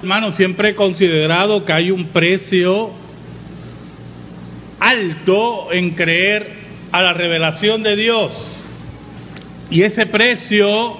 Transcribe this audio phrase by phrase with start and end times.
[0.00, 2.90] Hermano, siempre he considerado que hay un precio
[4.78, 6.54] alto en creer
[6.90, 8.64] a la revelación de Dios.
[9.70, 10.96] Y ese precio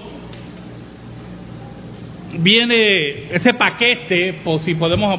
[2.40, 5.18] viene, ese paquete, por si podemos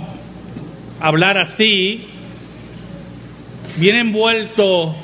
[0.99, 2.05] hablar así,
[3.77, 4.95] viene envuelto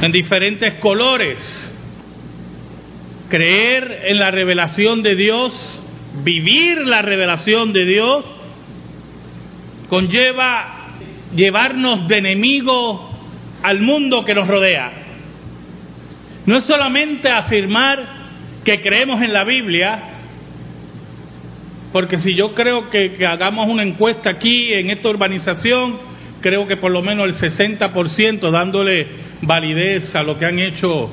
[0.00, 1.38] en diferentes colores.
[3.28, 5.82] Creer en la revelación de Dios,
[6.22, 8.24] vivir la revelación de Dios,
[9.88, 10.88] conlleva
[11.34, 13.10] llevarnos de enemigo
[13.62, 14.92] al mundo que nos rodea.
[16.46, 18.04] No es solamente afirmar
[18.64, 20.02] que creemos en la Biblia,
[21.92, 25.98] porque si yo creo que, que hagamos una encuesta aquí en esta urbanización,
[26.40, 29.06] creo que por lo menos el 60% dándole
[29.42, 31.10] validez a lo que han hecho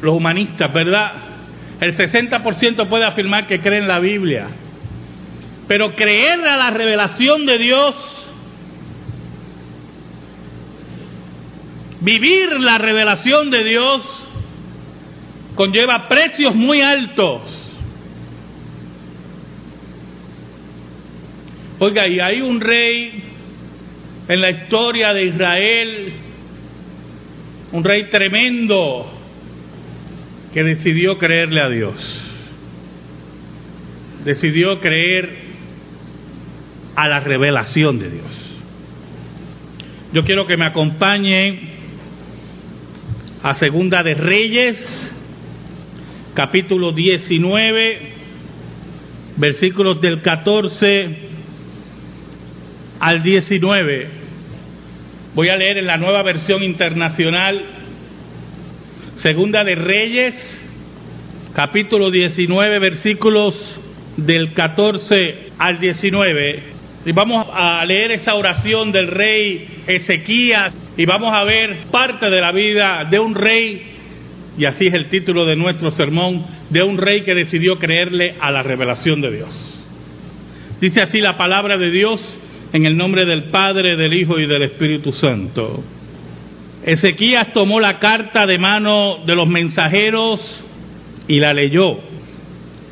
[0.00, 1.25] los humanistas, ¿verdad?
[1.80, 4.46] El 60% puede afirmar que cree en la Biblia.
[5.68, 7.94] Pero creer a la revelación de Dios,
[12.00, 14.28] vivir la revelación de Dios,
[15.54, 17.66] conlleva precios muy altos.
[21.78, 23.22] Oiga, y hay un rey
[24.28, 26.12] en la historia de Israel,
[27.72, 29.15] un rey tremendo,
[30.56, 32.32] que decidió creerle a Dios.
[34.24, 35.28] Decidió creer
[36.94, 38.58] a la revelación de Dios.
[40.14, 41.60] Yo quiero que me acompañen
[43.42, 44.78] a Segunda de Reyes,
[46.32, 47.98] capítulo 19,
[49.36, 51.18] versículos del 14
[52.98, 54.08] al 19.
[55.34, 57.62] Voy a leer en la nueva versión internacional,
[59.18, 60.34] Segunda de Reyes,
[61.54, 63.80] capítulo 19, versículos
[64.18, 66.62] del 14 al 19.
[67.06, 72.40] Y vamos a leer esa oración del rey Ezequías y vamos a ver parte de
[72.42, 73.86] la vida de un rey,
[74.58, 78.50] y así es el título de nuestro sermón, de un rey que decidió creerle a
[78.50, 79.82] la revelación de Dios.
[80.78, 82.38] Dice así la palabra de Dios
[82.74, 85.82] en el nombre del Padre, del Hijo y del Espíritu Santo.
[86.86, 90.62] Ezequías tomó la carta de mano de los mensajeros
[91.26, 91.98] y la leyó.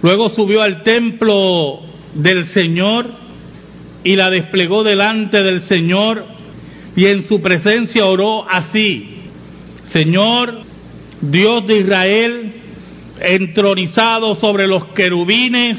[0.03, 1.81] Luego subió al templo
[2.13, 3.07] del Señor
[4.03, 6.27] y la desplegó delante del Señor
[6.97, 9.21] y en su presencia oró así,
[9.91, 10.63] Señor,
[11.21, 12.53] Dios de Israel,
[13.21, 15.79] entronizado sobre los querubines,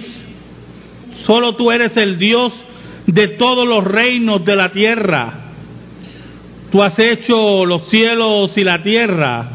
[1.25, 2.53] solo tú eres el Dios
[3.07, 5.44] de todos los reinos de la tierra.
[6.75, 9.47] Tú has hecho los cielos y la tierra.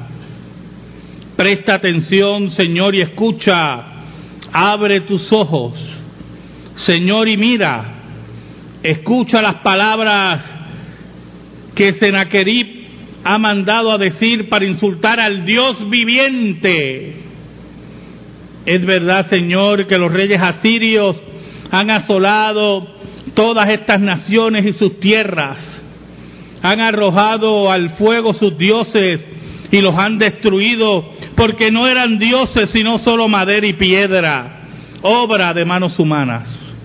[1.36, 3.84] Presta atención, Señor, y escucha.
[4.50, 5.78] Abre tus ojos,
[6.76, 7.84] Señor, y mira
[8.82, 10.42] escucha las palabras
[11.74, 12.86] que Senaquerib
[13.22, 17.16] ha mandado a decir para insultar al Dios viviente.
[18.64, 21.16] Es verdad, Señor, que los reyes asirios
[21.70, 22.88] han asolado
[23.34, 25.58] todas estas naciones y sus tierras,
[26.62, 29.26] han arrojado al fuego sus dioses
[29.70, 34.66] y los han destruido porque no eran dioses sino solo madera y piedra,
[35.02, 36.76] obra de manos humanas.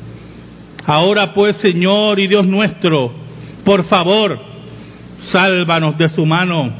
[0.86, 3.12] Ahora pues, Señor y Dios nuestro,
[3.63, 4.40] por favor,
[5.31, 6.72] sálvanos de su mano,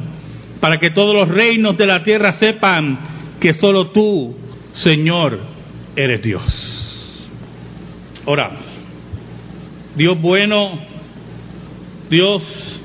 [0.60, 2.98] para que todos los reinos de la tierra sepan
[3.40, 4.36] que solo tú,
[4.74, 5.40] Señor,
[5.96, 7.28] eres Dios.
[8.24, 8.62] Oramos.
[9.96, 10.78] Dios bueno,
[12.10, 12.75] Dios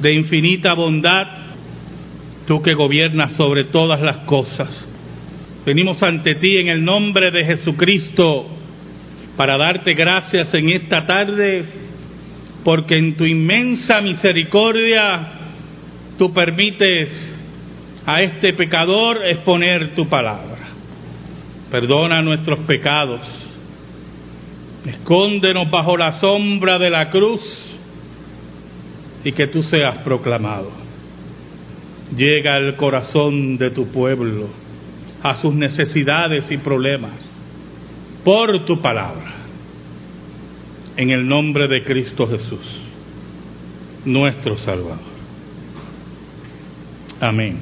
[0.00, 1.26] de infinita bondad,
[2.46, 4.68] tú que gobiernas sobre todas las cosas.
[5.64, 8.46] Venimos ante ti en el nombre de Jesucristo
[9.36, 11.64] para darte gracias en esta tarde,
[12.64, 15.32] porque en tu inmensa misericordia
[16.18, 17.34] tú permites
[18.06, 20.56] a este pecador exponer tu palabra.
[21.70, 23.20] Perdona nuestros pecados,
[24.86, 27.75] escóndenos bajo la sombra de la cruz
[29.26, 30.70] y que tú seas proclamado.
[32.16, 34.50] Llega al corazón de tu pueblo,
[35.20, 37.10] a sus necesidades y problemas
[38.22, 39.34] por tu palabra.
[40.96, 42.80] En el nombre de Cristo Jesús,
[44.04, 45.00] nuestro Salvador.
[47.18, 47.58] Amén.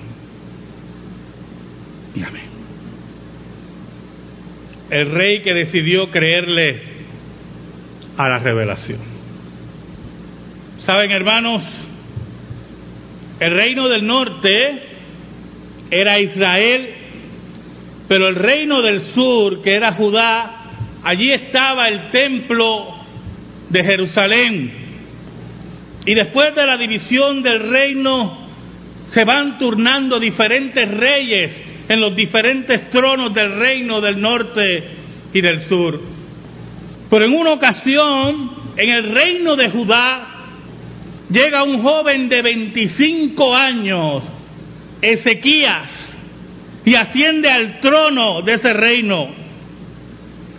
[2.14, 2.48] Amén.
[4.90, 6.82] El rey que decidió creerle
[8.18, 9.13] a la revelación.
[10.84, 11.62] Saben, hermanos,
[13.40, 14.82] el reino del norte
[15.90, 16.94] era Israel
[18.08, 22.94] pero el reino del sur, que era Judá, allí estaba el templo
[23.70, 24.72] de Jerusalén.
[26.06, 28.38] Y después de la división del reino,
[29.10, 34.84] se van turnando diferentes reyes en los diferentes tronos del reino del norte
[35.32, 36.00] y del sur.
[37.08, 40.33] Pero en una ocasión, en el reino de Judá,
[41.30, 44.24] llega un joven de 25 años,
[45.00, 45.88] Ezequías,
[46.84, 49.28] y asciende al trono de ese reino.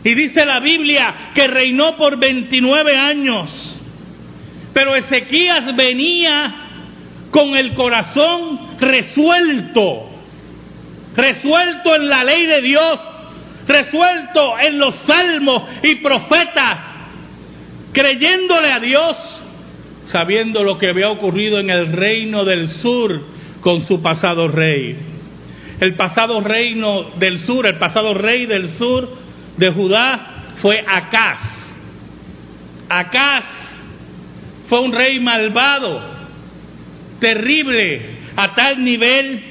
[0.03, 3.75] Y dice la Biblia que reinó por 29 años.
[4.73, 6.65] Pero Ezequías venía
[7.31, 10.09] con el corazón resuelto,
[11.15, 12.99] resuelto en la ley de Dios,
[13.67, 16.77] resuelto en los salmos y profetas,
[17.93, 19.34] creyéndole a Dios,
[20.15, 23.21] sabiendo lo que había ocurrido en el reino del sur
[23.59, 24.95] con su pasado rey
[25.81, 29.09] el pasado reino del sur, el pasado rey del sur
[29.57, 31.39] de Judá fue Acaz.
[32.87, 33.43] Acaz
[34.67, 36.01] fue un rey malvado,
[37.19, 38.01] terrible,
[38.37, 39.41] a tal nivel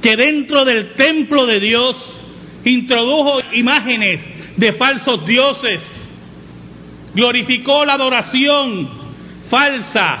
[0.00, 1.96] que dentro del templo de Dios
[2.64, 4.20] introdujo imágenes
[4.56, 5.80] de falsos dioses,
[7.12, 9.01] glorificó la adoración
[9.52, 10.18] falsa,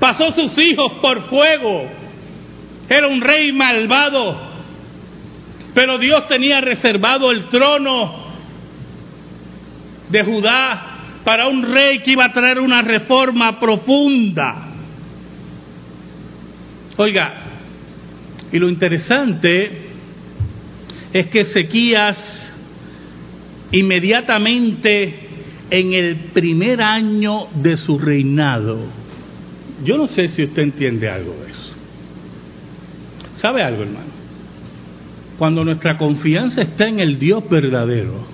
[0.00, 1.86] pasó sus hijos por fuego,
[2.88, 4.40] era un rey malvado,
[5.74, 8.24] pero Dios tenía reservado el trono
[10.08, 10.82] de Judá
[11.24, 14.68] para un rey que iba a traer una reforma profunda.
[16.96, 17.34] Oiga,
[18.50, 19.90] y lo interesante
[21.12, 22.16] es que Ezequías
[23.72, 25.27] inmediatamente
[25.70, 28.78] en el primer año de su reinado,
[29.84, 31.74] yo no sé si usted entiende algo de eso.
[33.40, 34.18] ¿Sabe algo, hermano?
[35.38, 38.26] cuando nuestra confianza está en el Dios verdadero,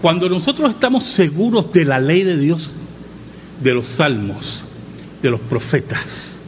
[0.00, 2.70] cuando nosotros estamos seguros de la ley de Dios,
[3.60, 4.64] de los salmos,
[5.20, 6.40] de los profetas,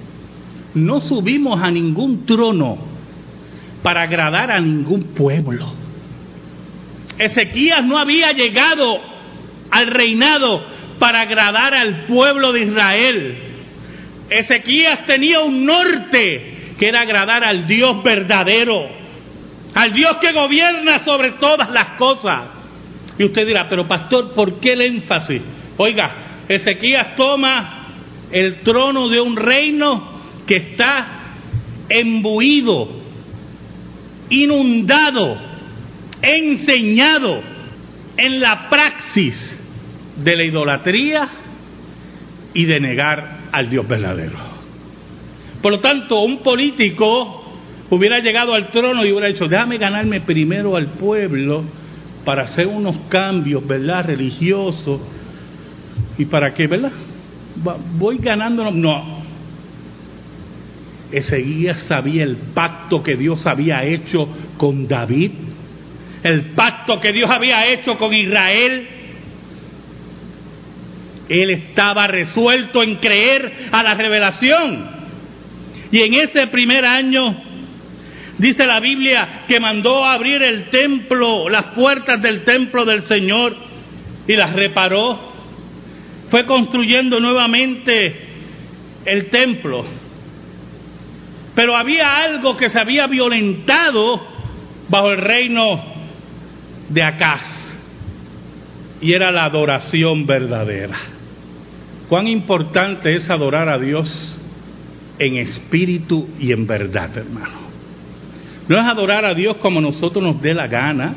[0.75, 2.79] no subimos a ningún trono
[3.82, 5.67] para agradar a ningún pueblo.
[7.19, 9.00] Ezequías no había llegado
[9.70, 10.65] al reinado
[10.99, 13.38] para agradar al pueblo de Israel.
[14.31, 18.99] Ezequías tenía un norte que era agradar al Dios verdadero
[19.75, 22.43] al Dios que gobierna sobre todas las cosas.
[23.19, 25.41] Y usted dirá, pero pastor, ¿por qué el énfasis?
[25.76, 27.87] Oiga, Ezequías toma
[28.31, 31.06] el trono de un reino que está
[31.88, 32.88] embuido,
[34.31, 35.37] inundado,
[36.23, 37.41] enseñado
[38.17, 39.47] en la praxis
[40.23, 41.29] de la idolatría
[42.55, 44.38] y de negar al Dios verdadero.
[45.62, 47.44] Por lo tanto, un político
[47.91, 51.65] hubiera llegado al trono y hubiera dicho, déjame ganarme primero al pueblo
[52.25, 54.06] para hacer unos cambios, ¿verdad?
[54.06, 55.00] Religiosos.
[56.17, 56.93] ¿Y para qué, verdad?
[57.97, 58.70] Voy ganando.
[58.70, 59.19] No.
[61.11, 64.29] Ese guía sabía el pacto que Dios había hecho
[64.59, 65.31] con David,
[66.23, 68.88] el pacto que Dios había hecho con Israel.
[71.28, 74.98] Él estaba resuelto en creer a la revelación.
[75.90, 77.48] Y en ese primer año
[78.38, 83.56] Dice la Biblia que mandó abrir el templo, las puertas del templo del Señor
[84.28, 85.19] y las reparó.
[86.31, 88.14] Fue construyendo nuevamente
[89.05, 89.84] el templo.
[91.56, 94.24] Pero había algo que se había violentado
[94.88, 95.82] bajo el reino
[96.91, 97.43] de Acaz.
[99.00, 100.96] Y era la adoración verdadera.
[102.08, 104.38] Cuán importante es adorar a Dios
[105.19, 107.69] en espíritu y en verdad, hermano.
[108.69, 111.15] No es adorar a Dios como nosotros nos dé la gana,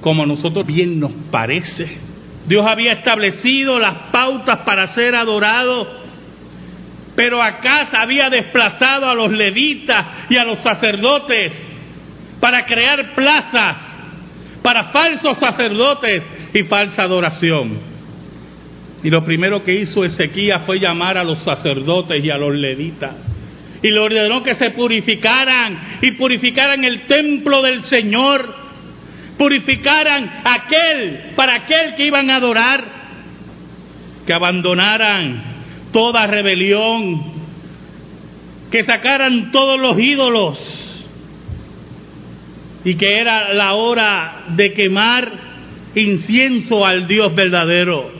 [0.00, 1.86] como a nosotros bien nos parece.
[2.46, 5.86] Dios había establecido las pautas para ser adorado,
[7.14, 11.52] pero acá había desplazado a los levitas y a los sacerdotes
[12.40, 13.88] para crear plazas
[14.62, 17.78] para falsos sacerdotes y falsa adoración.
[19.02, 23.14] Y lo primero que hizo Ezequías fue llamar a los sacerdotes y a los levitas.
[23.82, 28.52] Y le ordenó que se purificaran y purificaran el templo del Señor,
[29.36, 32.84] purificaran aquel, para aquel que iban a adorar,
[34.26, 35.42] que abandonaran
[35.92, 37.22] toda rebelión,
[38.70, 40.74] que sacaran todos los ídolos.
[42.84, 45.32] Y que era la hora de quemar
[45.94, 48.17] incienso al Dios verdadero.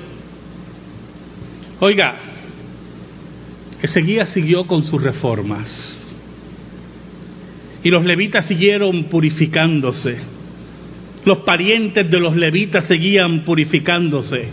[1.80, 2.16] Oiga,
[3.82, 6.16] Ezequías siguió con sus reformas.
[7.84, 10.18] Y los levitas siguieron purificándose.
[11.24, 14.48] los parientes de los levitas seguían purificándose.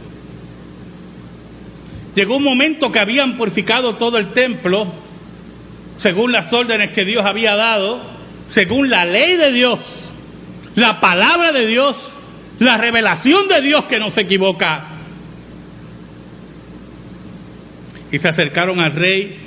[2.16, 4.94] Llegó un momento que habían purificado todo el templo,
[5.98, 8.02] según las órdenes que Dios había dado,
[8.50, 9.80] según la ley de Dios,
[10.76, 11.98] la palabra de Dios,
[12.60, 14.95] la revelación de Dios que no se equivoca.
[18.12, 19.38] Y se acercaron al rey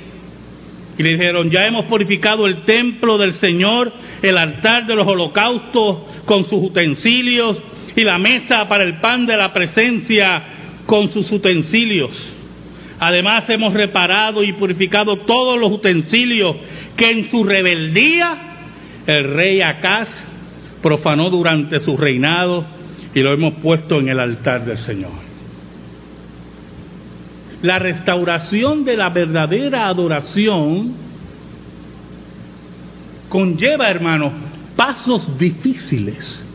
[0.97, 5.99] y le dijeron, ya hemos purificado el templo del Señor, el altar de los holocaustos
[6.25, 7.57] con sus utensilios
[7.95, 10.43] y la mesa para el pan de la presencia
[10.85, 12.11] con sus utensilios.
[12.99, 16.57] Además hemos reparado y purificado todos los utensilios
[16.97, 18.37] que en su rebeldía
[19.07, 20.09] el rey Acaz
[20.81, 22.65] profanó durante su reinado
[23.15, 25.28] y lo hemos puesto en el altar del Señor.
[27.61, 30.93] La restauración de la verdadera adoración
[33.27, 34.33] conlleva, hermanos,
[34.75, 36.45] pasos difíciles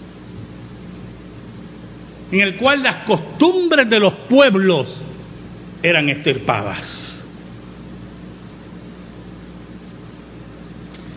[2.33, 4.89] en el cual las costumbres de los pueblos
[5.83, 7.23] eran extirpadas.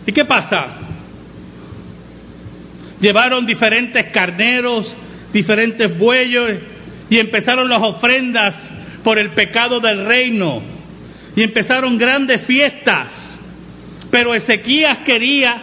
[0.06, 0.68] ¿Y qué pasa?
[3.00, 4.94] Llevaron diferentes carneros,
[5.32, 6.52] diferentes bueyos
[7.10, 8.54] y empezaron las ofrendas
[9.02, 10.62] por el pecado del reino
[11.36, 13.08] y empezaron grandes fiestas.
[14.10, 15.62] Pero Ezequías quería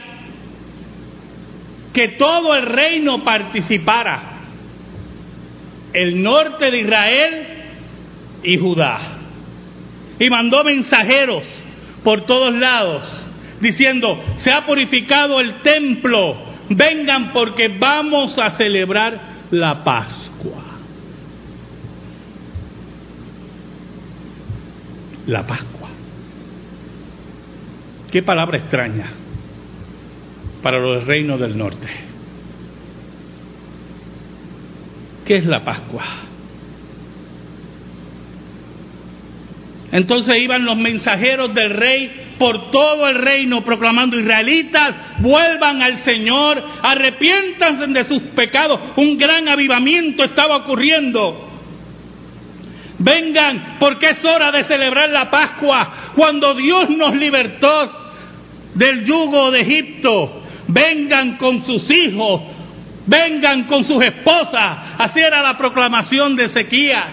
[1.94, 4.22] que todo el reino participara.
[5.94, 7.48] El norte de Israel
[8.44, 9.00] y Judá.
[10.20, 11.44] Y mandó mensajeros
[12.04, 13.26] por todos lados
[13.60, 16.38] diciendo, se ha purificado el templo,
[16.70, 19.20] vengan porque vamos a celebrar
[19.52, 20.25] la Pascua.
[25.28, 25.90] La Pascua.
[28.12, 29.06] Qué palabra extraña
[30.62, 31.88] para los reinos del norte.
[35.26, 36.04] ¿Qué es la Pascua?
[39.92, 46.62] Entonces iban los mensajeros del rey por todo el reino proclamando, israelitas, vuelvan al Señor,
[46.82, 48.80] arrepiéntanse de sus pecados.
[48.98, 51.55] Un gran avivamiento estaba ocurriendo.
[52.98, 57.92] Vengan, porque es hora de celebrar la Pascua, cuando Dios nos libertó
[58.74, 60.44] del yugo de Egipto.
[60.68, 62.42] Vengan con sus hijos,
[63.06, 64.78] vengan con sus esposas.
[64.98, 67.06] Así era la proclamación de Ezequías.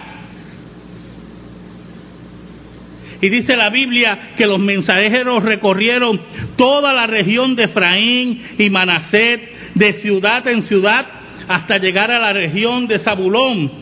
[3.21, 6.21] Y dice la Biblia que los mensajeros recorrieron
[6.57, 11.07] toda la región de Efraín y Manaset, de ciudad en ciudad,
[11.47, 13.82] hasta llegar a la región de Zabulón.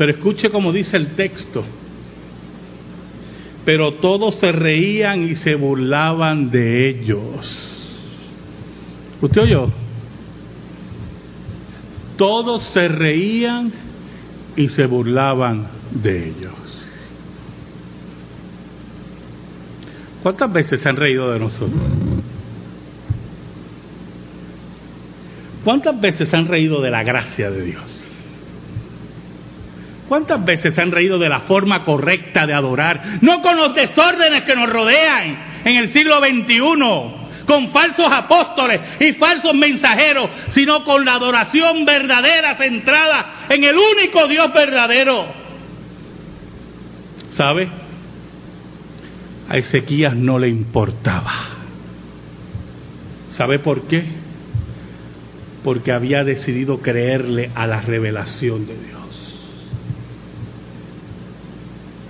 [0.00, 1.62] Pero escuche cómo dice el texto.
[3.66, 8.16] Pero todos se reían y se burlaban de ellos.
[9.20, 9.70] ¿Usted oyó?
[12.16, 13.74] Todos se reían
[14.56, 16.80] y se burlaban de ellos.
[20.22, 21.82] ¿Cuántas veces se han reído de nosotros?
[25.62, 27.99] ¿Cuántas veces se han reído de la gracia de Dios?
[30.10, 33.20] ¿Cuántas veces se han reído de la forma correcta de adorar?
[33.20, 39.12] No con los desórdenes que nos rodean en el siglo XXI, con falsos apóstoles y
[39.12, 45.26] falsos mensajeros, sino con la adoración verdadera centrada en el único Dios verdadero.
[47.28, 47.68] ¿Sabe?
[49.48, 51.30] a Ezequías no le importaba.
[53.28, 54.06] ¿Sabe por qué?
[55.62, 58.99] Porque había decidido creerle a la revelación de Dios.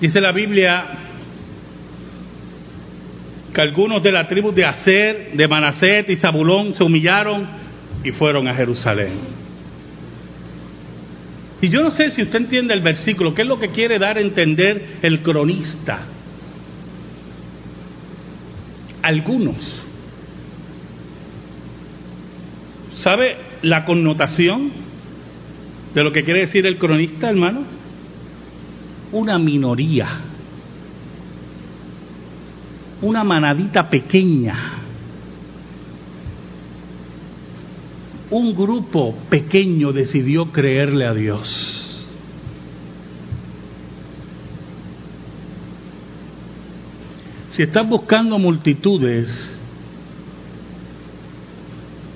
[0.01, 0.87] Dice la Biblia
[3.53, 7.47] que algunos de la tribu de Aser, de Manaset y Zabulón se humillaron
[8.05, 9.41] y fueron a Jerusalén.
[11.61, 14.17] Y yo no sé si usted entiende el versículo, qué es lo que quiere dar
[14.17, 16.07] a entender el cronista
[19.03, 19.83] algunos.
[22.97, 24.71] ¿Sabe la connotación
[25.95, 27.80] de lo que quiere decir el cronista, hermano?
[29.13, 30.07] Una minoría,
[33.03, 34.81] una manadita pequeña,
[38.31, 42.07] un grupo pequeño decidió creerle a Dios.
[47.53, 49.59] Si estás buscando multitudes,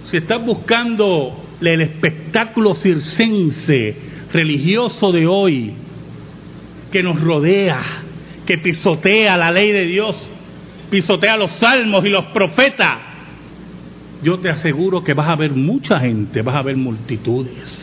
[0.05, 3.97] si estás buscando el espectáculo circense
[4.33, 5.75] religioso de hoy
[6.95, 7.83] que nos rodea,
[8.47, 10.17] que pisotea la ley de Dios,
[10.91, 12.99] pisotea los salmos y los profetas,
[14.23, 17.81] yo te aseguro que vas a ver mucha gente, vas a ver multitudes.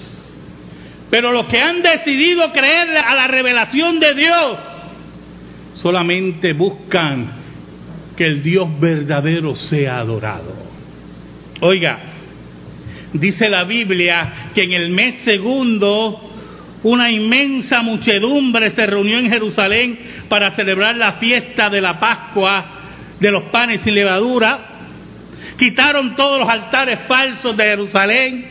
[1.09, 4.59] Pero los que han decidido creer a la revelación de Dios
[5.73, 7.33] solamente buscan
[8.15, 10.53] que el Dios verdadero sea adorado.
[11.59, 11.99] Oiga,
[13.11, 16.30] dice la Biblia que en el mes segundo
[16.83, 22.65] una inmensa muchedumbre se reunió en Jerusalén para celebrar la fiesta de la Pascua
[23.19, 24.59] de los panes sin levadura.
[25.57, 28.45] Quitaron todos los altares falsos de Jerusalén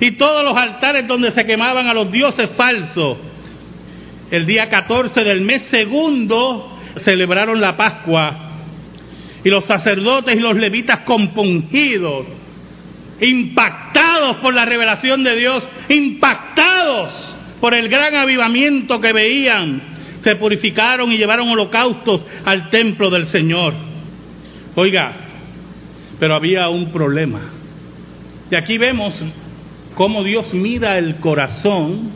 [0.00, 3.18] y todos los altares donde se quemaban a los dioses falsos.
[4.30, 8.48] El día 14 del mes segundo celebraron la Pascua
[9.44, 12.26] y los sacerdotes y los levitas compungidos,
[13.20, 17.31] impactados por la revelación de Dios, impactados
[17.62, 19.80] por el gran avivamiento que veían,
[20.24, 23.72] se purificaron y llevaron holocaustos al templo del Señor.
[24.74, 25.12] Oiga,
[26.18, 27.38] pero había un problema.
[28.50, 29.14] Y aquí vemos
[29.94, 32.10] cómo Dios mira el corazón,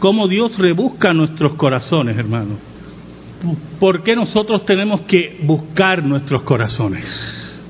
[0.00, 2.56] cómo Dios rebusca nuestros corazones, hermano.
[3.78, 7.62] ¿Por qué nosotros tenemos que buscar nuestros corazones?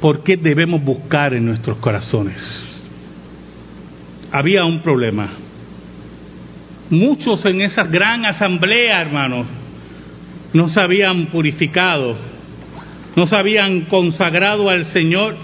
[0.00, 2.80] ¿Por qué debemos buscar en nuestros corazones?
[4.30, 5.51] Había un problema.
[6.92, 9.46] Muchos en esa gran asamblea, hermanos,
[10.52, 12.18] no se habían purificado,
[13.16, 15.36] no se habían consagrado al Señor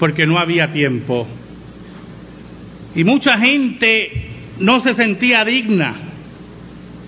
[0.00, 1.28] porque no había tiempo.
[2.96, 5.94] Y mucha gente no se sentía digna.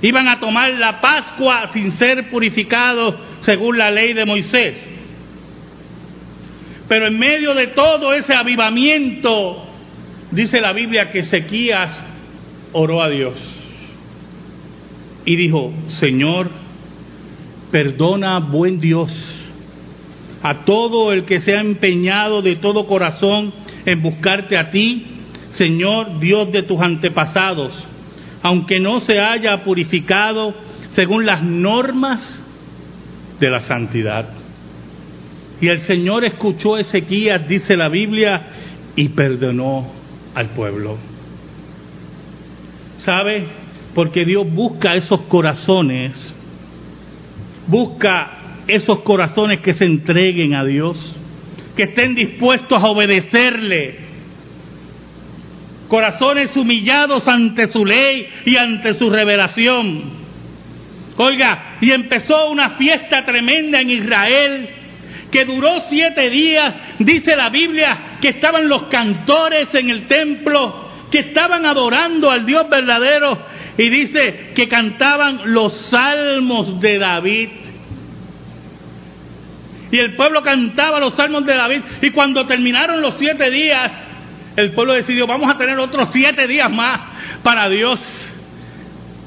[0.01, 4.75] Iban a tomar la Pascua sin ser purificados según la ley de Moisés.
[6.87, 9.67] Pero en medio de todo ese avivamiento,
[10.31, 12.14] dice la Biblia que Ezequías
[12.75, 13.35] oró a Dios
[15.25, 16.51] y dijo, Señor,
[17.71, 19.11] perdona, buen Dios,
[20.43, 23.53] a todo el que se ha empeñado de todo corazón
[23.87, 25.07] en buscarte a ti,
[25.53, 27.73] Señor Dios de tus antepasados,
[28.43, 30.55] aunque no se haya purificado
[30.93, 32.45] según las normas
[33.41, 34.29] de la santidad.
[35.61, 38.43] Y el Señor escuchó a Ezequías, dice la Biblia,
[38.97, 39.87] y perdonó
[40.35, 41.14] al pueblo.
[43.05, 43.47] ¿Sabe?
[43.95, 46.13] Porque Dios busca esos corazones,
[47.67, 51.15] busca esos corazones que se entreguen a Dios,
[51.77, 53.99] que estén dispuestos a obedecerle,
[55.89, 60.25] corazones humillados ante su ley y ante su revelación.
[61.17, 64.69] Oiga, y empezó una fiesta tremenda en Israel
[65.31, 66.75] que duró siete días.
[66.99, 70.84] Dice la Biblia que estaban los cantores en el templo
[71.15, 73.39] que estaban adorando al Dios verdadero
[73.79, 77.51] y dice que cantaban los salmos de David.
[79.93, 83.93] Y el pueblo cantaba los salmos de David y cuando terminaron los siete días,
[84.57, 86.99] el pueblo decidió, vamos a tener otros siete días más
[87.45, 88.01] para Dios.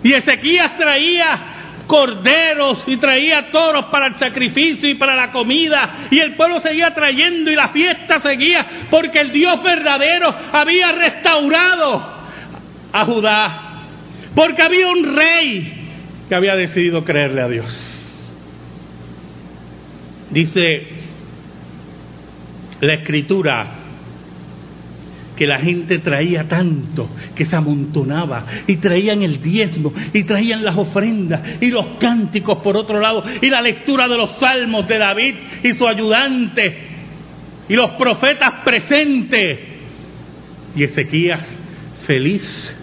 [0.04, 1.39] Y Ezequías traía
[1.88, 6.08] corderos y traía toros para el sacrificio y para la comida.
[6.12, 12.17] Y el pueblo seguía trayendo y la fiesta seguía porque el Dios verdadero había restaurado
[12.91, 13.63] a Judá.
[14.36, 15.73] Porque había un rey
[16.30, 17.84] que había decidido creerle a Dios.
[20.30, 20.88] Dice
[22.82, 23.87] la escritura
[25.38, 30.76] que la gente traía tanto que se amontonaba y traían el diezmo y traían las
[30.76, 35.36] ofrendas y los cánticos por otro lado y la lectura de los salmos de David
[35.63, 36.78] y su ayudante
[37.69, 39.60] y los profetas presentes
[40.76, 41.41] y Ezequías
[42.06, 42.76] feliz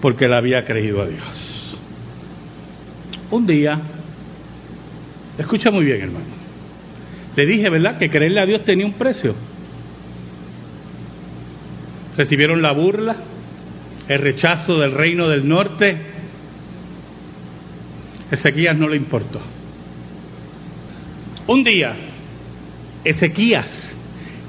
[0.00, 1.78] porque le había creído a Dios.
[3.30, 3.80] Un día,
[5.38, 6.26] escucha muy bien hermano,
[7.36, 7.96] le dije, ¿verdad?
[7.98, 9.34] Que creerle a Dios tenía un precio
[12.16, 13.16] recibieron la burla,
[14.08, 16.00] el rechazo del reino del norte.
[18.30, 19.40] Ezequías no le importó.
[21.46, 21.94] Un día,
[23.04, 23.94] Ezequías,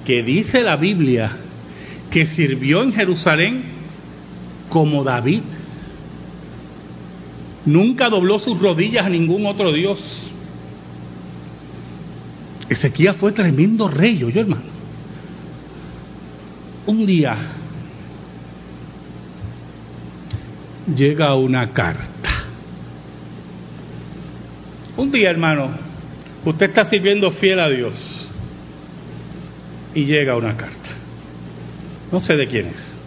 [0.06, 1.38] que dice la Biblia
[2.12, 3.64] que sirvió en Jerusalén
[4.70, 5.42] como David,
[7.66, 10.32] nunca dobló sus rodillas a ningún otro Dios.
[12.70, 14.75] Ezequías fue tremendo rey, yo hermano
[16.86, 17.36] un día
[20.96, 22.30] llega una carta.
[24.98, 25.72] Un día, hermano,
[26.46, 28.32] usted está sirviendo fiel a Dios
[29.94, 30.90] y llega una carta.
[32.12, 32.98] No sé de quién es.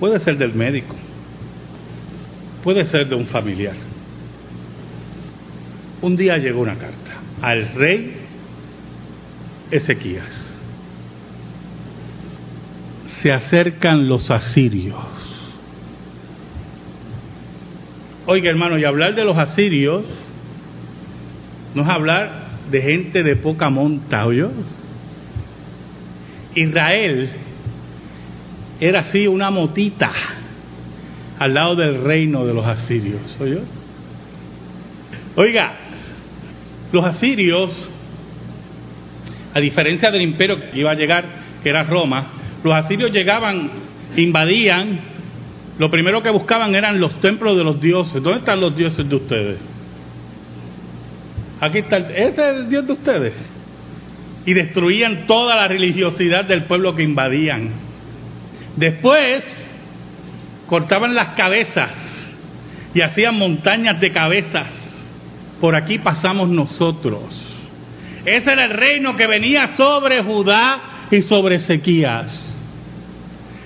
[0.00, 0.96] Puede ser del médico.
[2.62, 3.76] Puede ser de un familiar.
[6.00, 8.16] Un día llegó una carta al rey
[9.70, 10.53] Ezequías
[13.24, 14.98] se acercan los asirios.
[18.26, 20.04] Oiga hermano, y hablar de los asirios
[21.74, 24.50] no es hablar de gente de poca monta, ¿oyó?
[26.54, 27.30] Israel
[28.78, 30.12] era así una motita
[31.38, 33.60] al lado del reino de los asirios, ¿oyó?
[35.36, 35.76] Oiga,
[36.92, 37.88] los asirios,
[39.54, 41.24] a diferencia del imperio que iba a llegar,
[41.62, 43.70] que era Roma, los asirios llegaban,
[44.16, 44.98] invadían,
[45.78, 48.22] lo primero que buscaban eran los templos de los dioses.
[48.22, 49.58] ¿Dónde están los dioses de ustedes?
[51.60, 53.34] Aquí está, ese es el Dios de ustedes.
[54.46, 57.70] Y destruían toda la religiosidad del pueblo que invadían.
[58.76, 59.44] Después
[60.66, 61.92] cortaban las cabezas
[62.94, 64.68] y hacían montañas de cabezas.
[65.60, 67.24] Por aquí pasamos nosotros.
[68.24, 72.43] Ese era el reino que venía sobre Judá y sobre Ezequías.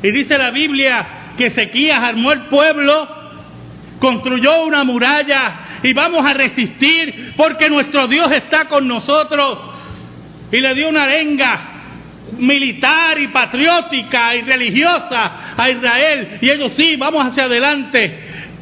[0.03, 3.09] Y dice la Biblia que Ezequías armó el pueblo,
[3.99, 9.59] construyó una muralla y vamos a resistir porque nuestro Dios está con nosotros.
[10.51, 11.79] Y le dio una arenga
[12.39, 16.39] militar y patriótica y religiosa a Israel.
[16.41, 18.19] Y ellos sí, vamos hacia adelante.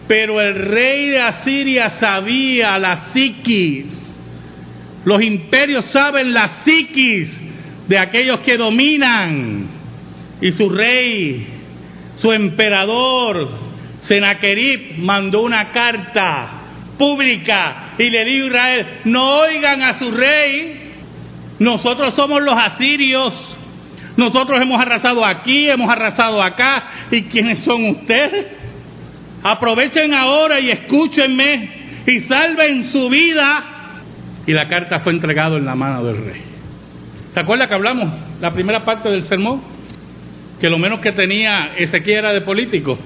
[0.08, 4.02] Pero el rey de Asiria sabía la psiquis.
[5.04, 7.30] Los imperios saben la psiquis
[7.88, 9.75] de aquellos que dominan.
[10.40, 11.46] Y su rey,
[12.18, 13.48] su emperador,
[14.02, 16.48] Senaquerib, mandó una carta
[16.98, 20.92] pública y le dijo a Israel, no oigan a su rey,
[21.58, 23.32] nosotros somos los asirios,
[24.16, 28.46] nosotros hemos arrasado aquí, hemos arrasado acá, ¿y quiénes son ustedes?
[29.42, 33.64] Aprovechen ahora y escúchenme y salven su vida.
[34.46, 36.40] Y la carta fue entregada en la mano del rey.
[37.34, 38.08] ¿Se acuerda que hablamos
[38.40, 39.75] la primera parte del sermón?
[40.60, 42.98] Que lo menos que tenía Ezequiel era de político.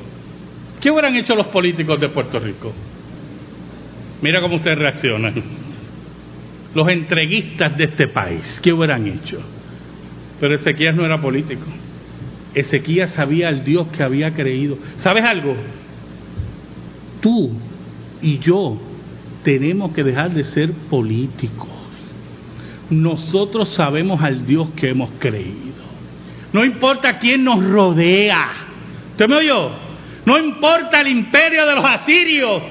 [0.81, 2.73] ¿Qué hubieran hecho los políticos de Puerto Rico?
[4.23, 5.35] Mira cómo ustedes reaccionan.
[6.75, 9.41] Los entreguistas de este país, ¿qué hubieran hecho?
[10.39, 11.67] Pero Ezequías no era político.
[12.55, 14.79] Ezequías sabía al Dios que había creído.
[14.99, 15.55] ¿Sabes algo?
[17.21, 17.53] Tú
[18.23, 18.81] y yo
[19.43, 21.69] tenemos que dejar de ser políticos.
[22.89, 25.70] Nosotros sabemos al Dios que hemos creído.
[26.53, 28.49] No importa quién nos rodea.
[29.13, 29.71] ¿Usted me oyó?
[30.27, 32.63] No importa el imperio de los asirios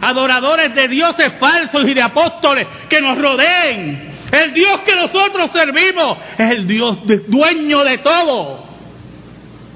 [0.00, 4.10] adoradores de dioses falsos y de apóstoles que nos rodeen.
[4.32, 8.66] El Dios que nosotros servimos es el Dios dueño de todo.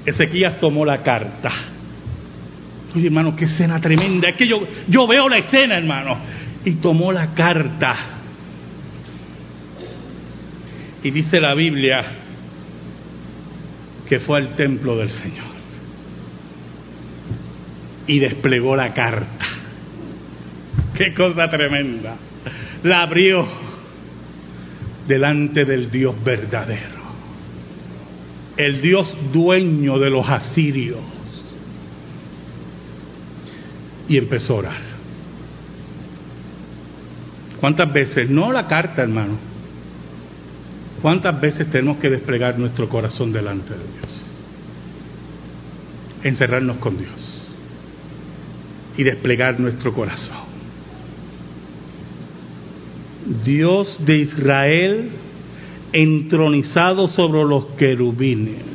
[0.05, 1.51] Ezequías tomó la carta.
[2.95, 4.29] Oye, hermano, qué escena tremenda.
[4.29, 6.17] Es que yo, yo veo la escena, hermano.
[6.65, 7.95] Y tomó la carta.
[11.03, 12.26] Y dice la Biblia
[14.07, 15.57] que fue al templo del Señor.
[18.07, 19.45] Y desplegó la carta.
[20.95, 22.15] Qué cosa tremenda.
[22.83, 23.47] La abrió
[25.07, 26.97] delante del Dios verdadero.
[28.55, 30.99] El Dios dueño de los asirios.
[34.07, 34.81] Y empezó a orar.
[37.59, 38.29] ¿Cuántas veces?
[38.29, 39.46] No la carta, hermano.
[41.07, 44.33] ¿Cuántas veces tenemos que desplegar nuestro corazón delante de Dios?
[46.21, 47.55] Encerrarnos con Dios
[48.97, 50.35] y desplegar nuestro corazón.
[53.45, 55.09] Dios de Israel
[55.93, 58.65] entronizado sobre los querubines.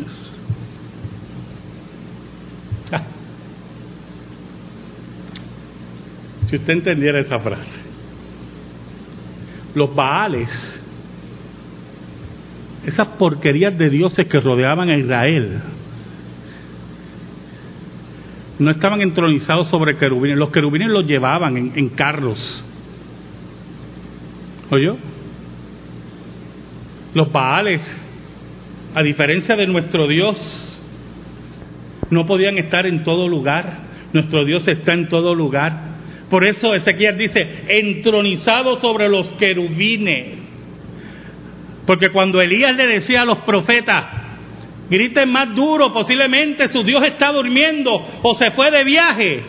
[2.93, 3.03] Ah.
[6.47, 7.79] Si usted entendiera esa frase,
[9.75, 10.82] los Baales,
[12.87, 15.61] esas porquerías de dioses que rodeaban a Israel,
[18.59, 22.65] no estaban entronizados sobre querubines, los querubines los llevaban en, carros
[24.71, 24.97] ¿Oyó?
[27.13, 27.83] Los Baales,
[28.95, 30.81] a diferencia de nuestro Dios,
[32.09, 33.81] no podían estar en todo lugar.
[34.15, 35.93] Nuestro Dios está en todo lugar.
[36.31, 40.42] Por eso Ezequiel dice, entronizado sobre los querubines.
[41.87, 44.05] Porque cuando Elías le decía a los profetas,
[44.89, 49.43] griten más duro, posiblemente su Dios está durmiendo o se fue de viaje,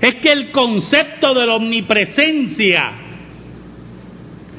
[0.00, 3.04] es que el concepto de la omnipresencia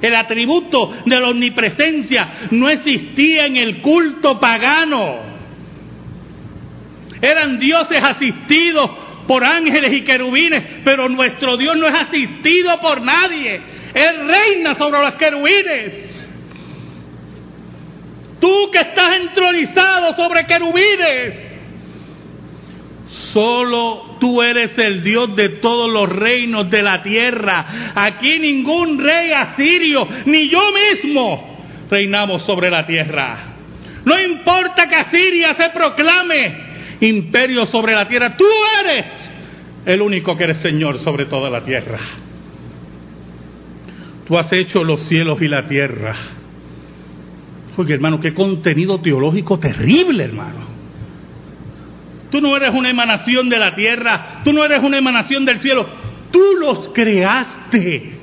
[0.02, 5.20] el atributo de la omnipresencia no existía en el culto pagano.
[7.22, 8.92] Eran dioses asistidos
[9.28, 13.60] por ángeles y querubines, pero nuestro Dios no es asistido por nadie.
[13.94, 16.05] Él reina sobre los querubines.
[18.40, 21.56] Tú que estás entronizado sobre querubines.
[23.08, 27.94] Solo tú eres el Dios de todos los reinos de la tierra.
[27.96, 31.58] Aquí ningún rey asirio, ni yo mismo,
[31.90, 33.38] reinamos sobre la tierra.
[34.06, 36.66] No importa que Asiria se proclame
[37.02, 38.46] imperio sobre la tierra, tú
[38.84, 39.06] eres
[39.86, 42.00] el único que eres Señor sobre toda la tierra.
[44.28, 46.14] Tú has hecho los cielos y la tierra.
[47.78, 50.76] Oye, hermano, qué contenido teológico terrible, hermano.
[52.32, 55.88] Tú no eres una emanación de la tierra, tú no eres una emanación del cielo,
[56.32, 58.14] tú los creaste.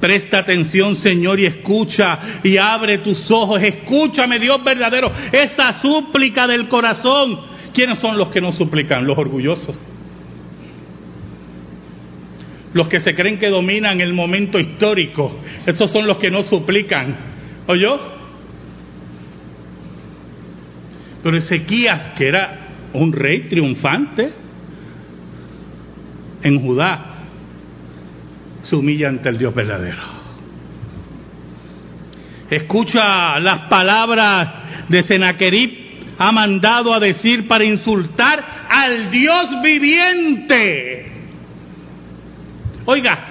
[0.00, 3.62] Presta atención, Señor, y escucha y abre tus ojos.
[3.62, 7.38] Escúchame, Dios verdadero, esa súplica del corazón.
[7.72, 9.06] ¿Quiénes son los que no suplican?
[9.06, 9.78] Los orgullosos
[12.74, 17.31] los que se creen que dominan el momento histórico, esos son los que no suplican.
[17.66, 17.98] ¿Oyó?
[21.22, 22.58] Pero Ezequías, que era
[22.94, 24.32] un rey triunfante
[26.42, 27.06] en Judá,
[28.62, 30.02] se humilla ante el Dios verdadero.
[32.50, 35.82] Escucha las palabras de Senaquerib
[36.18, 41.06] ha mandado a decir para insultar al Dios viviente.
[42.84, 43.24] Oiga,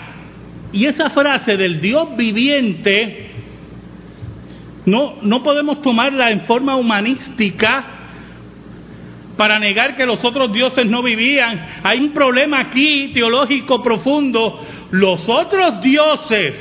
[0.74, 3.21] y esa frase del Dios viviente,
[4.86, 7.86] no, no podemos tomarla en forma humanística
[9.38, 11.66] para negar que los otros dioses no vivían.
[11.84, 14.60] Hay un problema aquí teológico profundo.
[14.92, 16.56] Los otros dioses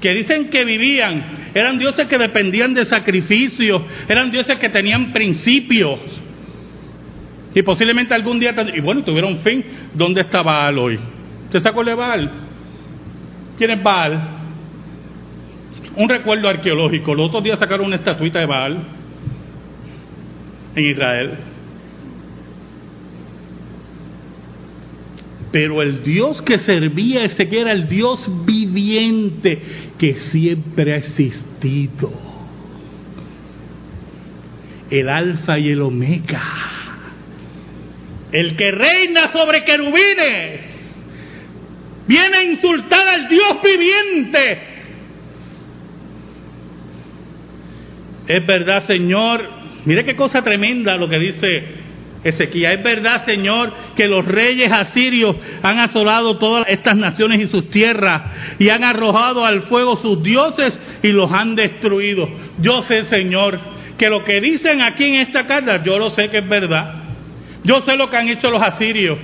[0.00, 5.98] que dicen que vivían eran dioses que dependían de sacrificios, eran dioses que tenían principios.
[7.54, 9.64] Y posiblemente algún día, y bueno, tuvieron fin.
[9.94, 10.98] ¿Dónde está Baal hoy?
[11.46, 12.30] ¿Usted acuerda de Baal?
[13.56, 14.35] ¿Quién es Baal?
[15.96, 17.14] Un recuerdo arqueológico.
[17.14, 18.78] Los otros días sacaron una estatuita de Baal
[20.74, 21.30] en Israel.
[25.50, 29.62] Pero el Dios que servía ese que era el Dios viviente
[29.98, 32.12] que siempre ha existido.
[34.90, 36.42] El alfa y el omega.
[38.32, 40.60] El que reina sobre querubines
[42.06, 44.75] viene a insultar al Dios viviente.
[48.26, 49.48] Es verdad, Señor,
[49.84, 51.64] mire qué cosa tremenda lo que dice
[52.24, 52.78] Ezequiel.
[52.78, 58.56] Es verdad, Señor, que los reyes asirios han asolado todas estas naciones y sus tierras
[58.58, 62.28] y han arrojado al fuego sus dioses y los han destruido.
[62.60, 63.58] Yo sé, Señor,
[63.96, 66.94] que lo que dicen aquí en esta carta, yo lo sé que es verdad.
[67.62, 69.18] Yo sé lo que han hecho los asirios.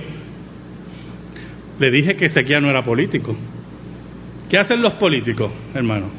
[1.79, 3.35] Le dije que Ezequiel no era político.
[4.49, 6.09] ¿Qué hacen los políticos, hermano?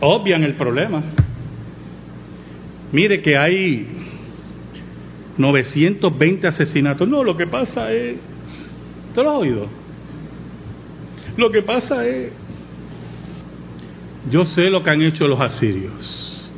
[0.00, 1.02] Obvian el problema.
[2.92, 3.86] Mire que hay
[5.36, 7.08] 920 asesinatos.
[7.08, 8.16] No, lo que pasa es...
[9.14, 9.68] ¿Te lo has oído?
[11.36, 12.32] Lo que pasa es...
[14.30, 16.50] Yo sé lo que han hecho los asirios.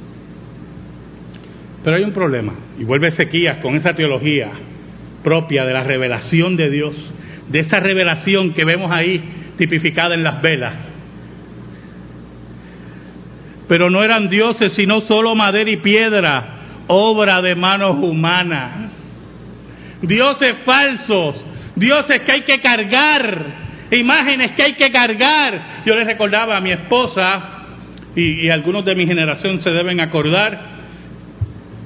[1.84, 2.54] Pero hay un problema.
[2.78, 4.50] Y vuelve Ezequías con esa teología
[5.22, 7.14] propia de la revelación de Dios
[7.50, 9.22] de esa revelación que vemos ahí
[9.58, 10.76] tipificada en las velas.
[13.70, 16.56] Pero no eran dioses, sino solo madera y piedra,
[16.88, 18.90] obra de manos humanas.
[20.02, 21.44] Dioses falsos,
[21.76, 23.46] dioses que hay que cargar,
[23.92, 25.84] imágenes que hay que cargar.
[25.86, 27.60] Yo les recordaba a mi esposa,
[28.16, 30.60] y, algunos de mi generación se deben acordar,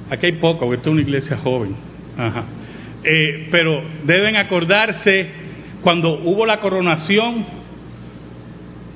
[0.09, 1.75] aquí hay poco, esta es una iglesia joven,
[3.03, 5.29] eh, pero deben acordarse
[5.83, 7.45] cuando hubo la coronación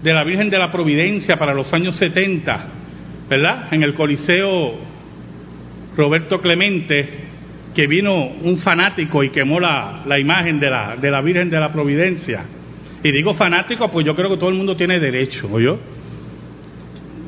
[0.02, 2.79] de la Virgen de la Providencia para los años 70,
[3.30, 3.72] ¿verdad?
[3.72, 4.74] En el Coliseo
[5.96, 7.08] Roberto Clemente,
[7.76, 11.60] que vino un fanático y quemó la, la imagen de la, de la Virgen de
[11.60, 12.44] la Providencia.
[13.04, 15.80] Y digo fanático, pues yo creo que todo el mundo tiene derecho, ¿oyó?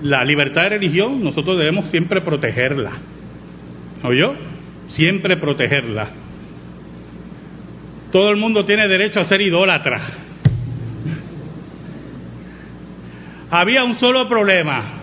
[0.02, 2.92] La libertad de religión nosotros debemos siempre protegerla,
[4.04, 4.34] ¿oyó?
[4.88, 6.10] Siempre protegerla.
[8.12, 10.02] Todo el mundo tiene derecho a ser idólatra.
[13.52, 15.01] Había un solo problema.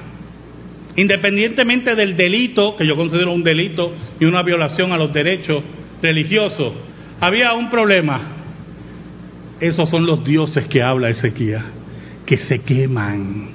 [0.99, 5.63] Independientemente del delito, que yo considero un delito y una violación a los derechos
[6.03, 6.73] religiosos,
[7.21, 8.21] había un problema.
[9.61, 11.63] Esos son los dioses que habla Ezequiel,
[12.27, 13.51] que se queman.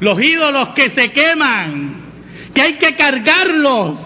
[0.00, 1.96] Los ídolos que se queman,
[2.54, 3.98] que hay que cargarlos.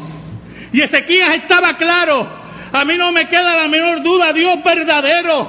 [0.72, 2.28] Y Ezequiel estaba claro,
[2.72, 5.48] a mí no me queda la menor duda, Dios verdadero,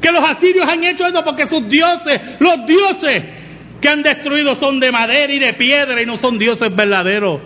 [0.00, 3.37] que los asirios han hecho eso porque sus dioses, los dioses,
[3.80, 7.40] que han destruido son de madera y de piedra y no son dioses verdaderos.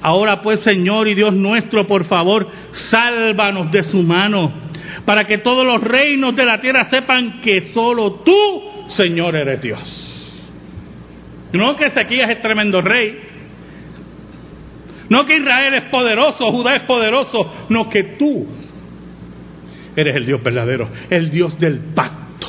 [0.00, 4.52] Ahora pues, Señor y Dios nuestro, por favor, sálvanos de su mano,
[5.04, 10.50] para que todos los reinos de la tierra sepan que solo tú, Señor, eres Dios.
[11.52, 13.18] No que Ezequías es tremendo rey,
[15.08, 18.46] no que Israel es poderoso, Judá es poderoso, no que tú
[19.96, 22.46] eres el Dios verdadero, el Dios del pacto.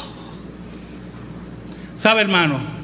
[1.97, 2.78] ¿Sabe, hermano?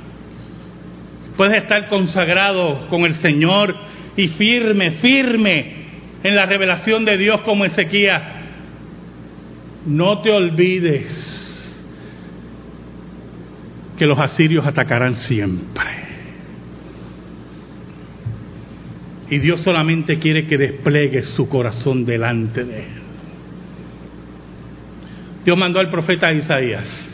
[1.37, 3.75] Puedes estar consagrado con el Señor
[4.15, 5.85] y firme, firme
[6.23, 8.23] en la revelación de Dios como Ezequías.
[9.85, 11.33] No te olvides
[13.97, 15.83] que los asirios atacarán siempre.
[19.29, 23.01] Y Dios solamente quiere que despliegue su corazón delante de Él.
[25.43, 27.11] Dios mandó al profeta Isaías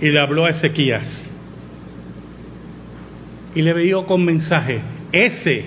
[0.00, 1.29] y le habló a Ezequías
[3.54, 4.80] y le veía con mensaje,
[5.12, 5.64] ese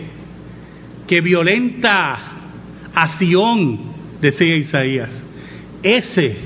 [1.08, 2.18] que violenta
[2.94, 5.10] a Sión, decía Isaías,
[5.82, 6.38] ese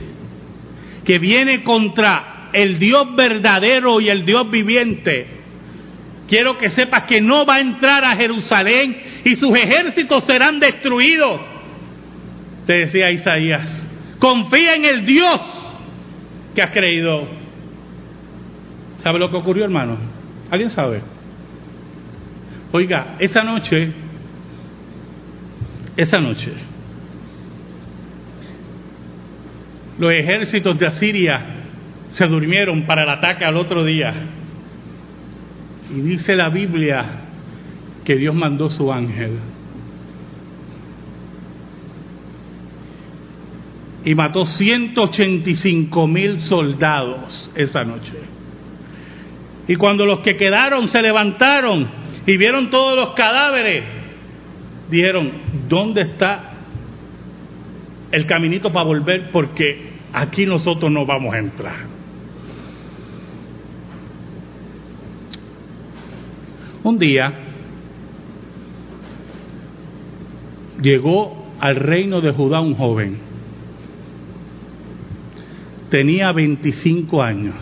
[1.05, 5.37] que viene contra el Dios verdadero y el Dios viviente,
[6.27, 11.39] Quiero que sepas que no va a entrar a Jerusalén y sus ejércitos serán destruidos.
[12.65, 13.87] Te decía Isaías,
[14.19, 15.39] confía en el Dios
[16.53, 17.27] que has creído.
[19.03, 19.97] ¿Sabe lo que ocurrió, hermano?
[20.51, 21.01] ¿Alguien sabe?
[22.77, 23.91] Oiga, esa noche,
[25.95, 26.51] esa noche,
[29.97, 31.43] los ejércitos de Asiria
[32.13, 34.13] se durmieron para el ataque al otro día.
[35.89, 37.03] Y dice la Biblia
[38.05, 39.39] que Dios mandó su ángel.
[44.05, 48.13] Y mató 185 mil soldados esa noche.
[49.67, 53.85] Y cuando los que quedaron se levantaron y vieron todos los cadáveres,
[54.91, 55.31] dijeron,
[55.69, 56.51] ¿dónde está
[58.11, 59.31] el caminito para volver?
[59.31, 61.75] Porque aquí nosotros no vamos a entrar.
[66.83, 67.33] Un día
[70.81, 73.19] llegó al reino de Judá un joven.
[75.89, 77.55] Tenía 25 años.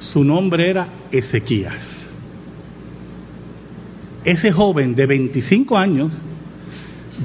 [0.00, 1.99] Su nombre era Ezequías.
[4.24, 6.12] Ese joven de 25 años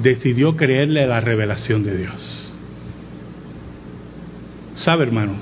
[0.02, 2.54] decidió creerle la revelación de Dios.
[4.74, 5.38] ¿Sabe, hermanos?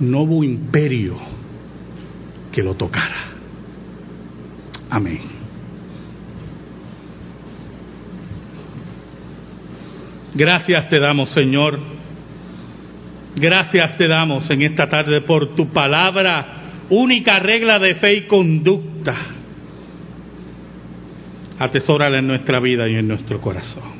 [0.00, 1.16] No hubo imperio
[2.52, 3.16] que lo tocara.
[4.90, 5.20] Amén.
[10.34, 11.80] Gracias te damos, Señor.
[13.34, 19.37] Gracias te damos en esta tarde por tu palabra, única regla de fe y conducta.
[21.58, 23.98] Atesórala en nuestra vida y en nuestro corazón.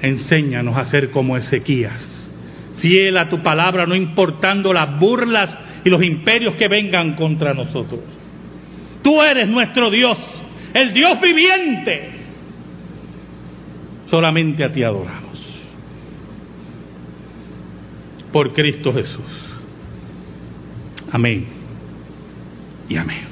[0.00, 2.30] Enséñanos a ser como Ezequías,
[2.78, 8.00] fiel a tu palabra, no importando las burlas y los imperios que vengan contra nosotros.
[9.02, 10.18] Tú eres nuestro Dios,
[10.74, 12.10] el Dios viviente.
[14.10, 15.32] Solamente a ti adoramos.
[18.32, 19.52] Por Cristo Jesús.
[21.10, 21.46] Amén.
[22.88, 23.31] Y amén.